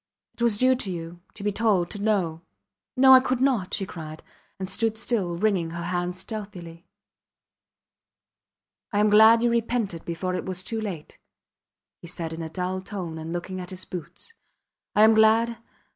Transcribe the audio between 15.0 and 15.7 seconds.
am glad...